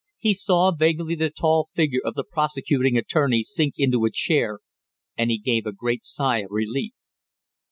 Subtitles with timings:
[0.17, 4.57] He saw vaguely the tall figure of the prosecuting attorney sink into a chair,
[5.15, 6.93] and he gave a great sigh of relief.